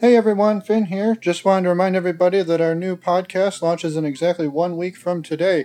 Hey 0.00 0.14
everyone, 0.14 0.60
Finn 0.60 0.84
here. 0.84 1.16
Just 1.16 1.44
wanted 1.44 1.64
to 1.64 1.70
remind 1.70 1.96
everybody 1.96 2.40
that 2.40 2.60
our 2.60 2.76
new 2.76 2.96
podcast 2.96 3.62
launches 3.62 3.96
in 3.96 4.04
exactly 4.04 4.46
one 4.46 4.76
week 4.76 4.96
from 4.96 5.24
today 5.24 5.64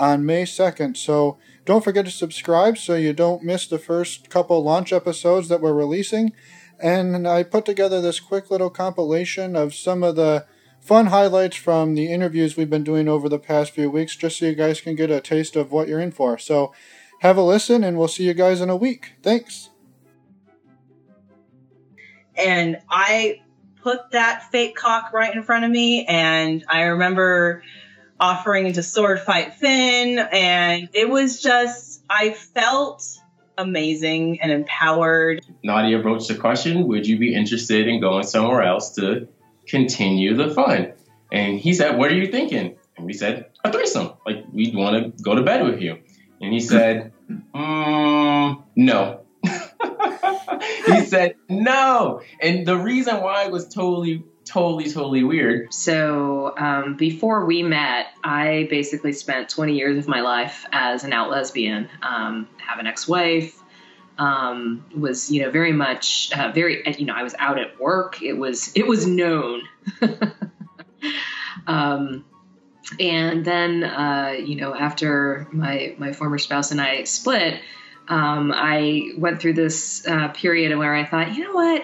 on 0.00 0.26
May 0.26 0.42
2nd. 0.42 0.96
So 0.96 1.38
don't 1.64 1.84
forget 1.84 2.04
to 2.04 2.10
subscribe 2.10 2.76
so 2.76 2.96
you 2.96 3.12
don't 3.12 3.44
miss 3.44 3.68
the 3.68 3.78
first 3.78 4.30
couple 4.30 4.64
launch 4.64 4.92
episodes 4.92 5.46
that 5.46 5.60
we're 5.60 5.74
releasing. 5.74 6.32
And 6.80 7.28
I 7.28 7.44
put 7.44 7.64
together 7.64 8.00
this 8.00 8.18
quick 8.18 8.50
little 8.50 8.68
compilation 8.68 9.54
of 9.54 9.76
some 9.76 10.02
of 10.02 10.16
the 10.16 10.44
fun 10.80 11.06
highlights 11.06 11.54
from 11.56 11.94
the 11.94 12.12
interviews 12.12 12.56
we've 12.56 12.68
been 12.68 12.82
doing 12.82 13.06
over 13.06 13.28
the 13.28 13.38
past 13.38 13.70
few 13.70 13.92
weeks, 13.92 14.16
just 14.16 14.40
so 14.40 14.46
you 14.46 14.56
guys 14.56 14.80
can 14.80 14.96
get 14.96 15.12
a 15.12 15.20
taste 15.20 15.54
of 15.54 15.70
what 15.70 15.86
you're 15.86 16.00
in 16.00 16.10
for. 16.10 16.36
So 16.36 16.74
have 17.20 17.36
a 17.36 17.42
listen, 17.42 17.84
and 17.84 17.96
we'll 17.96 18.08
see 18.08 18.24
you 18.24 18.34
guys 18.34 18.60
in 18.60 18.70
a 18.70 18.76
week. 18.76 19.12
Thanks. 19.22 19.70
And 22.34 22.78
I 22.90 23.42
put 23.88 24.10
that 24.10 24.50
fake 24.50 24.76
cock 24.76 25.14
right 25.14 25.34
in 25.34 25.42
front 25.42 25.64
of 25.64 25.70
me. 25.70 26.04
And 26.04 26.62
I 26.68 26.82
remember 26.82 27.62
offering 28.20 28.72
to 28.74 28.82
sword 28.82 29.20
fight 29.20 29.54
Finn. 29.54 30.18
And 30.18 30.90
it 30.92 31.08
was 31.08 31.40
just, 31.40 32.02
I 32.10 32.32
felt 32.32 33.02
amazing 33.56 34.42
and 34.42 34.52
empowered. 34.52 35.40
Nadia 35.64 36.00
broached 36.00 36.28
the 36.28 36.34
question 36.34 36.86
Would 36.86 37.06
you 37.06 37.18
be 37.18 37.34
interested 37.34 37.88
in 37.88 38.00
going 38.00 38.24
somewhere 38.24 38.62
else 38.62 38.94
to 38.96 39.28
continue 39.66 40.34
the 40.34 40.50
fun? 40.50 40.92
And 41.32 41.58
he 41.58 41.72
said, 41.72 41.96
What 41.96 42.12
are 42.12 42.16
you 42.16 42.30
thinking? 42.30 42.76
And 42.96 43.06
we 43.06 43.14
said, 43.14 43.46
A 43.64 43.72
threesome. 43.72 44.12
Like, 44.26 44.44
we'd 44.52 44.74
want 44.74 45.16
to 45.16 45.22
go 45.22 45.34
to 45.34 45.42
bed 45.42 45.64
with 45.64 45.80
you. 45.80 45.98
And 46.42 46.52
he 46.52 46.60
said, 46.60 47.12
mm, 47.54 48.62
No. 48.76 49.20
He 50.86 51.04
said 51.04 51.36
no. 51.48 52.22
And 52.40 52.66
the 52.66 52.76
reason 52.76 53.20
why 53.20 53.48
was 53.48 53.68
totally, 53.68 54.24
totally, 54.44 54.90
totally 54.90 55.24
weird. 55.24 55.72
So 55.72 56.54
um, 56.56 56.96
before 56.96 57.44
we 57.44 57.62
met, 57.62 58.06
I 58.24 58.66
basically 58.70 59.12
spent 59.12 59.48
20 59.48 59.74
years 59.74 59.98
of 59.98 60.08
my 60.08 60.20
life 60.20 60.66
as 60.72 61.04
an 61.04 61.12
out 61.12 61.30
lesbian. 61.30 61.88
Um, 62.02 62.48
have 62.58 62.78
an 62.78 62.86
ex-wife. 62.86 63.62
Um, 64.18 64.84
was 64.96 65.30
you 65.30 65.42
know 65.42 65.50
very 65.52 65.70
much 65.70 66.32
uh, 66.36 66.50
very 66.50 66.82
you 66.98 67.06
know 67.06 67.14
I 67.14 67.22
was 67.22 67.36
out 67.38 67.56
at 67.60 67.78
work. 67.78 68.20
It 68.20 68.32
was 68.32 68.72
it 68.74 68.84
was 68.84 69.06
known. 69.06 69.62
um, 71.68 72.24
and 72.98 73.44
then 73.44 73.84
uh, 73.84 74.34
you 74.44 74.56
know 74.56 74.74
after 74.74 75.46
my 75.52 75.94
my 75.98 76.12
former 76.12 76.38
spouse 76.38 76.70
and 76.70 76.80
I 76.80 77.04
split, 77.04 77.60
um, 78.08 78.52
I 78.54 79.12
went 79.16 79.40
through 79.40 79.54
this 79.54 80.06
uh, 80.06 80.28
period 80.28 80.76
where 80.76 80.94
I 80.94 81.04
thought, 81.04 81.34
you 81.34 81.44
know 81.44 81.52
what? 81.52 81.82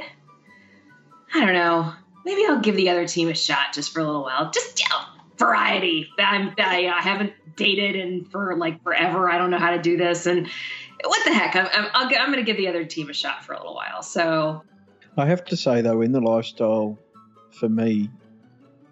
I 1.34 1.40
don't 1.44 1.54
know. 1.54 1.92
Maybe 2.24 2.46
I'll 2.46 2.60
give 2.60 2.76
the 2.76 2.90
other 2.90 3.06
team 3.06 3.28
a 3.28 3.34
shot 3.34 3.74
just 3.74 3.92
for 3.92 4.00
a 4.00 4.04
little 4.04 4.22
while. 4.22 4.50
Just 4.50 4.80
you 4.80 4.88
know, 4.88 5.00
variety. 5.36 6.08
I'm, 6.18 6.54
I, 6.58 6.86
I 6.88 7.02
haven't 7.02 7.32
dated 7.56 7.96
in 7.96 8.24
for 8.24 8.56
like 8.56 8.82
forever. 8.82 9.28
I 9.28 9.38
don't 9.38 9.50
know 9.50 9.58
how 9.58 9.70
to 9.70 9.82
do 9.82 9.96
this. 9.96 10.26
And 10.26 10.48
what 11.04 11.24
the 11.24 11.34
heck? 11.34 11.56
I'm, 11.56 11.66
I'm, 11.72 11.90
I'm 11.94 12.32
going 12.32 12.36
to 12.36 12.42
give 12.42 12.56
the 12.56 12.68
other 12.68 12.84
team 12.84 13.10
a 13.10 13.14
shot 13.14 13.44
for 13.44 13.52
a 13.52 13.58
little 13.58 13.74
while. 13.74 14.02
So 14.02 14.62
I 15.16 15.26
have 15.26 15.44
to 15.46 15.56
say, 15.56 15.82
though, 15.82 16.00
in 16.00 16.12
the 16.12 16.20
lifestyle, 16.20 16.98
for 17.50 17.68
me, 17.68 18.10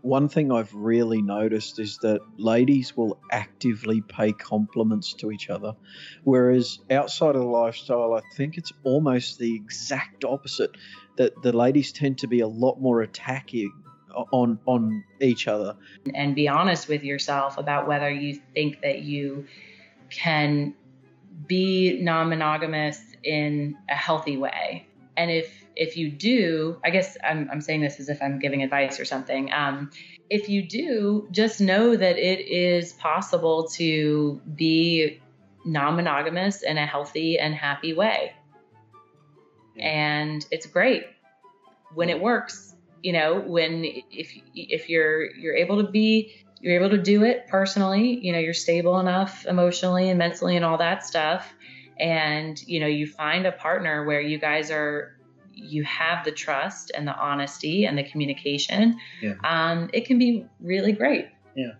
one 0.02 0.28
thing 0.28 0.52
I've 0.52 0.74
really 0.74 1.22
noticed 1.22 1.78
is 1.78 1.98
that 1.98 2.20
ladies 2.36 2.96
will 2.96 3.18
actively 3.30 4.02
pay 4.02 4.32
compliments 4.32 5.14
to 5.14 5.30
each 5.30 5.48
other, 5.48 5.74
whereas 6.24 6.80
outside 6.90 7.34
of 7.36 7.42
the 7.42 7.48
lifestyle, 7.48 8.12
I 8.14 8.20
think 8.36 8.58
it's 8.58 8.72
almost 8.84 9.38
the 9.38 9.54
exact 9.54 10.24
opposite. 10.24 10.70
That 11.16 11.40
the 11.42 11.52
ladies 11.52 11.92
tend 11.92 12.18
to 12.18 12.26
be 12.26 12.40
a 12.40 12.48
lot 12.48 12.80
more 12.80 13.02
attacking 13.02 13.72
on 14.32 14.58
on 14.66 15.04
each 15.20 15.46
other. 15.46 15.76
And 16.14 16.34
be 16.34 16.48
honest 16.48 16.88
with 16.88 17.04
yourself 17.04 17.58
about 17.58 17.86
whether 17.86 18.10
you 18.10 18.40
think 18.54 18.80
that 18.82 19.02
you 19.02 19.46
can 20.10 20.74
be 21.46 22.00
non-monogamous 22.00 23.00
in 23.22 23.76
a 23.88 23.94
healthy 23.94 24.36
way. 24.36 24.86
And 25.16 25.30
if 25.30 25.61
if 25.76 25.96
you 25.96 26.10
do, 26.10 26.78
I 26.84 26.90
guess 26.90 27.16
I'm, 27.24 27.48
I'm 27.50 27.60
saying 27.60 27.80
this 27.80 28.00
as 28.00 28.08
if 28.08 28.22
I'm 28.22 28.38
giving 28.38 28.62
advice 28.62 29.00
or 29.00 29.04
something. 29.04 29.52
Um, 29.52 29.90
if 30.30 30.48
you 30.48 30.62
do, 30.62 31.28
just 31.30 31.60
know 31.60 31.96
that 31.96 32.18
it 32.18 32.46
is 32.46 32.92
possible 32.94 33.68
to 33.74 34.40
be 34.54 35.20
non 35.64 35.96
monogamous 35.96 36.62
in 36.62 36.78
a 36.78 36.86
healthy 36.86 37.38
and 37.38 37.54
happy 37.54 37.92
way. 37.92 38.32
And 39.78 40.44
it's 40.50 40.66
great 40.66 41.04
when 41.94 42.10
it 42.10 42.20
works, 42.20 42.74
you 43.02 43.12
know, 43.12 43.40
when 43.40 43.84
if 43.84 44.32
if 44.54 44.88
you're 44.88 45.34
you're 45.36 45.56
able 45.56 45.84
to 45.84 45.90
be 45.90 46.34
you're 46.60 46.76
able 46.76 46.90
to 46.90 47.02
do 47.02 47.24
it 47.24 47.48
personally, 47.48 48.18
you 48.24 48.32
know, 48.32 48.38
you're 48.38 48.54
stable 48.54 49.00
enough 49.00 49.46
emotionally 49.46 50.08
and 50.10 50.18
mentally 50.18 50.56
and 50.56 50.64
all 50.64 50.78
that 50.78 51.04
stuff 51.04 51.52
and 51.98 52.60
you 52.66 52.80
know 52.80 52.86
you 52.86 53.06
find 53.06 53.46
a 53.46 53.52
partner 53.52 54.04
where 54.04 54.20
you 54.20 54.38
guys 54.38 54.70
are 54.70 55.14
you 55.54 55.84
have 55.84 56.24
the 56.24 56.32
trust 56.32 56.90
and 56.94 57.06
the 57.06 57.14
honesty 57.14 57.84
and 57.84 57.96
the 57.96 58.04
communication, 58.04 58.98
yeah. 59.20 59.34
um, 59.44 59.90
it 59.92 60.06
can 60.06 60.18
be 60.18 60.46
really 60.60 60.92
great. 60.92 61.26
Yeah. 61.54 61.72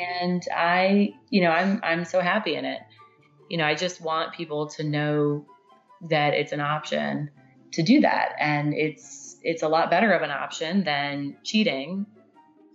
And 0.00 0.42
I, 0.54 1.14
you 1.30 1.42
know, 1.42 1.50
I'm 1.50 1.80
I'm 1.82 2.04
so 2.04 2.20
happy 2.20 2.54
in 2.54 2.64
it. 2.64 2.80
You 3.48 3.58
know, 3.58 3.64
I 3.64 3.74
just 3.74 4.00
want 4.00 4.32
people 4.32 4.68
to 4.68 4.84
know 4.84 5.46
that 6.08 6.34
it's 6.34 6.52
an 6.52 6.60
option 6.60 7.30
to 7.72 7.82
do 7.82 8.00
that, 8.00 8.32
and 8.38 8.72
it's 8.74 9.36
it's 9.42 9.62
a 9.62 9.68
lot 9.68 9.90
better 9.90 10.12
of 10.12 10.22
an 10.22 10.30
option 10.30 10.84
than 10.84 11.36
cheating. 11.42 12.06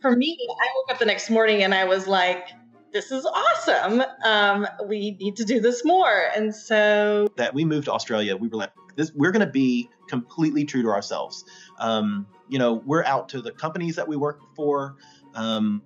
For 0.01 0.15
me, 0.15 0.37
I 0.49 0.67
woke 0.75 0.91
up 0.91 0.99
the 0.99 1.05
next 1.05 1.29
morning 1.29 1.63
and 1.63 1.73
I 1.73 1.85
was 1.85 2.07
like, 2.07 2.49
this 2.91 3.11
is 3.11 3.25
awesome. 3.25 4.03
Um, 4.23 4.67
we 4.85 5.17
need 5.19 5.35
to 5.37 5.43
do 5.43 5.59
this 5.59 5.83
more. 5.83 6.29
And 6.35 6.55
so 6.55 7.27
that 7.37 7.53
we 7.53 7.65
moved 7.65 7.85
to 7.85 7.91
Australia, 7.91 8.37
we 8.37 8.47
were 8.47 8.57
like, 8.57 8.71
this, 8.95 9.11
we're 9.13 9.31
going 9.31 9.45
to 9.45 9.51
be 9.51 9.89
completely 10.07 10.65
true 10.65 10.83
to 10.83 10.89
ourselves. 10.89 11.45
Um, 11.79 12.27
you 12.49 12.59
know, 12.59 12.73
we're 12.73 13.03
out 13.03 13.29
to 13.29 13.41
the 13.41 13.51
companies 13.51 13.95
that 13.95 14.07
we 14.07 14.15
work 14.15 14.39
for. 14.55 14.95
Um, 15.33 15.81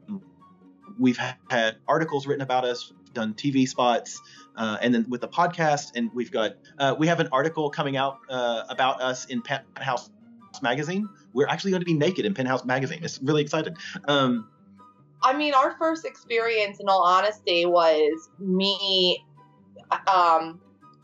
we've 0.97 1.19
had 1.49 1.77
articles 1.87 2.27
written 2.27 2.41
about 2.41 2.65
us, 2.65 2.91
done 3.13 3.33
TV 3.33 3.67
spots, 3.67 4.21
uh, 4.55 4.77
and 4.81 4.93
then 4.93 5.05
with 5.09 5.21
the 5.21 5.27
podcast, 5.27 5.91
and 5.95 6.11
we've 6.13 6.31
got 6.31 6.53
uh, 6.77 6.95
we 6.97 7.07
have 7.07 7.19
an 7.19 7.29
article 7.31 7.69
coming 7.69 7.97
out 7.97 8.19
uh, 8.29 8.63
about 8.69 9.01
us 9.01 9.25
in 9.25 9.41
Penthouse 9.41 10.09
magazine. 10.61 11.07
We're 11.33 11.47
actually 11.47 11.71
going 11.71 11.81
to 11.81 11.85
be 11.85 11.93
naked 11.93 12.25
in 12.25 12.33
Penthouse 12.33 12.65
magazine. 12.65 13.03
It's 13.03 13.19
really 13.21 13.41
excited. 13.41 13.77
Um, 14.07 14.49
I 15.21 15.35
mean, 15.35 15.53
our 15.53 15.75
first 15.77 16.05
experience, 16.05 16.79
in 16.79 16.87
all 16.87 17.03
honesty, 17.03 17.65
was 17.65 18.29
me 18.39 19.25
um, 20.07 20.59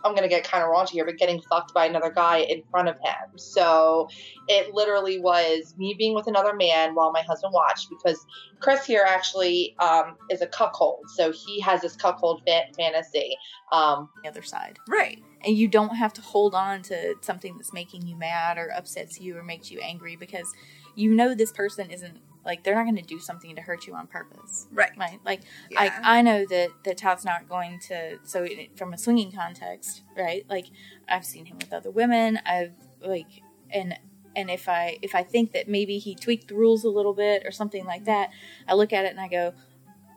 I'm 0.06 0.14
gonna 0.14 0.30
get 0.30 0.44
kind 0.44 0.64
of 0.64 0.70
raunchy 0.70 0.92
here, 0.92 1.06
but 1.06 1.18
getting 1.18 1.42
fucked 1.42 1.74
by 1.74 1.86
another 1.88 2.12
guy 2.12 2.40
in 2.40 2.62
front 2.70 2.88
of 2.88 2.96
him. 2.96 3.38
So 3.38 4.08
it 4.48 4.74
literally 4.74 5.20
was 5.20 5.74
me 5.78 5.96
being 5.98 6.14
with 6.14 6.28
another 6.28 6.54
man 6.54 6.94
while 6.94 7.12
my 7.12 7.22
husband 7.22 7.54
watched 7.54 7.90
because 7.90 8.24
Chris 8.60 8.86
here 8.86 9.04
actually 9.08 9.76
um, 9.80 10.16
is 10.30 10.42
a 10.42 10.48
cuckold, 10.48 11.02
so 11.16 11.32
he 11.32 11.60
has 11.62 11.82
this 11.82 11.96
cuckold 11.96 12.44
fantasy. 12.46 13.36
Um, 13.72 14.10
the 14.24 14.30
other 14.30 14.44
side, 14.44 14.78
right? 14.88 15.22
And 15.44 15.58
you 15.58 15.68
don't 15.68 15.96
have 15.96 16.14
to 16.14 16.22
hold 16.22 16.56
on 16.56 16.84
to 16.84 17.16
something 17.22 17.56
that's 17.58 17.74
making 17.74 18.08
you 18.08 18.16
mad 18.16 18.58
or 18.58 18.72
upsets 18.76 19.20
you 19.20 19.38
or 19.38 19.44
makes 19.44 19.72
you 19.72 19.80
angry 19.80 20.16
because 20.16 20.54
you 20.96 21.12
know 21.12 21.36
this 21.36 21.52
person 21.52 21.90
isn't 21.90 22.20
like 22.45 22.63
they're 22.63 22.75
not 22.75 22.83
going 22.83 22.95
to 22.95 23.01
do 23.01 23.19
something 23.19 23.56
to 23.56 23.61
hurt 23.61 23.88
you 23.88 23.95
on 23.95 24.07
purpose, 24.07 24.67
right? 24.72 24.91
Right. 24.97 25.19
Like 25.25 25.41
yeah. 25.72 26.00
I 26.03 26.19
I 26.19 26.22
know 26.22 26.45
that 26.45 26.69
that 26.83 26.97
Todd's 26.97 27.25
not 27.25 27.50
going 27.50 27.79
to. 27.88 28.19
So 28.23 28.47
from 28.75 28.94
a 28.94 28.97
swinging 28.97 29.31
context, 29.31 30.03
right? 30.16 30.45
Like 30.50 30.67
I've 31.09 31.25
seen 31.25 31.45
him 31.45 31.57
with 31.57 31.73
other 31.73 31.91
women. 31.91 32.39
I've 32.45 32.73
like 33.01 33.41
and 33.72 33.97
and 34.35 34.50
if 34.50 34.69
I 34.69 34.97
if 35.01 35.16
I 35.16 35.23
think 35.23 35.53
that 35.53 35.68
maybe 35.68 35.97
he 35.97 36.13
tweaked 36.15 36.50
the 36.50 36.56
rules 36.56 36.83
a 36.83 36.89
little 36.89 37.13
bit 37.13 37.44
or 37.45 37.51
something 37.51 37.86
like 37.86 38.06
that, 38.06 38.30
I 38.68 38.75
look 38.75 38.94
at 38.94 39.06
it 39.06 39.09
and 39.09 39.19
I 39.19 39.27
go, 39.27 39.53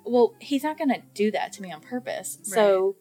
well, 0.05 0.35
he's 0.39 0.63
not 0.63 0.77
going 0.77 0.91
to 0.91 1.03
do 1.15 1.31
that 1.31 1.53
to 1.55 1.63
me 1.63 1.73
on 1.73 1.81
purpose. 1.81 2.39
Right. 2.41 2.55
So 2.55 2.97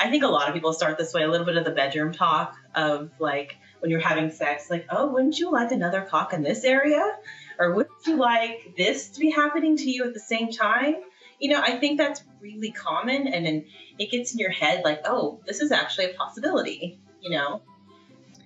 I 0.00 0.10
think 0.10 0.24
a 0.24 0.28
lot 0.28 0.48
of 0.48 0.54
people 0.54 0.72
start 0.72 0.98
this 0.98 1.12
way. 1.12 1.22
A 1.22 1.28
little 1.28 1.46
bit 1.46 1.56
of 1.56 1.64
the 1.64 1.70
bedroom 1.70 2.12
talk 2.12 2.56
of 2.74 3.10
like 3.18 3.56
when 3.80 3.90
you're 3.90 4.00
having 4.00 4.30
sex, 4.30 4.70
like, 4.70 4.86
oh, 4.90 5.08
wouldn't 5.08 5.38
you 5.38 5.52
like 5.52 5.72
another 5.72 6.02
cock 6.02 6.32
in 6.32 6.42
this 6.42 6.64
area? 6.64 7.16
or 7.60 7.74
would 7.74 7.88
you 8.06 8.16
like 8.16 8.74
this 8.76 9.10
to 9.10 9.20
be 9.20 9.30
happening 9.30 9.76
to 9.76 9.88
you 9.88 10.04
at 10.04 10.14
the 10.14 10.20
same 10.20 10.50
time? 10.50 10.96
You 11.38 11.50
know, 11.50 11.60
I 11.60 11.78
think 11.78 11.98
that's 11.98 12.22
really 12.40 12.72
common, 12.72 13.28
and 13.28 13.46
then 13.46 13.66
it 13.98 14.10
gets 14.10 14.32
in 14.32 14.38
your 14.38 14.50
head 14.50 14.82
like, 14.82 15.02
oh, 15.04 15.40
this 15.46 15.60
is 15.60 15.70
actually 15.70 16.06
a 16.06 16.14
possibility. 16.14 16.98
You 17.20 17.30
know. 17.30 17.62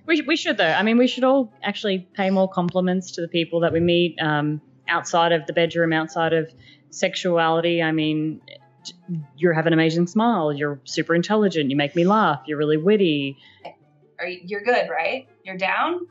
We, 0.06 0.20
we 0.22 0.36
should 0.36 0.58
though. 0.58 0.66
I 0.66 0.82
mean, 0.82 0.98
we 0.98 1.06
should 1.06 1.24
all 1.24 1.52
actually 1.62 2.00
pay 2.14 2.28
more 2.28 2.48
compliments 2.48 3.12
to 3.12 3.20
the 3.20 3.28
people 3.28 3.60
that 3.60 3.72
we 3.72 3.80
meet 3.80 4.18
um, 4.20 4.60
outside 4.88 5.32
of 5.32 5.46
the 5.46 5.52
bedroom, 5.52 5.92
outside 5.92 6.32
of 6.32 6.52
sexuality. 6.90 7.82
I 7.82 7.92
mean, 7.92 8.42
you 9.36 9.52
have 9.52 9.66
an 9.66 9.72
amazing 9.72 10.06
smile. 10.06 10.52
You're 10.52 10.80
super 10.84 11.14
intelligent. 11.14 11.70
You 11.70 11.76
make 11.76 11.94
me 11.94 12.04
laugh. 12.04 12.42
You're 12.46 12.58
really 12.58 12.76
witty. 12.76 13.36
Are 14.18 14.26
you, 14.26 14.40
you're 14.44 14.62
good, 14.62 14.88
right? 14.88 15.26
You're 15.44 15.56
down. 15.56 16.06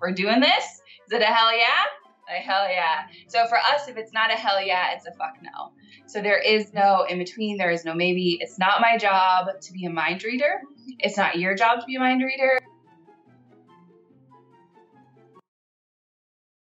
We're 0.00 0.12
doing 0.12 0.40
this 0.40 0.64
Is 1.06 1.12
it 1.12 1.22
a 1.22 1.26
hell 1.26 1.56
yeah? 1.56 1.84
A 2.28 2.40
hell 2.40 2.68
yeah. 2.68 3.06
So 3.28 3.46
for 3.46 3.56
us, 3.56 3.88
if 3.88 3.96
it's 3.96 4.12
not 4.12 4.32
a 4.32 4.34
hell 4.34 4.60
yeah, 4.60 4.92
it's 4.94 5.06
a 5.06 5.12
fuck 5.12 5.36
no. 5.42 5.72
So 6.06 6.20
there 6.20 6.38
is 6.38 6.72
no 6.74 7.04
in 7.08 7.18
between. 7.18 7.56
There 7.56 7.70
is 7.70 7.84
no 7.84 7.94
maybe. 7.94 8.38
It's 8.40 8.58
not 8.58 8.80
my 8.80 8.96
job 8.96 9.46
to 9.60 9.72
be 9.72 9.84
a 9.86 9.90
mind 9.90 10.24
reader. 10.24 10.60
It's 10.98 11.16
not 11.16 11.38
your 11.38 11.54
job 11.54 11.80
to 11.80 11.86
be 11.86 11.96
a 11.96 12.00
mind 12.00 12.22
reader. 12.22 12.58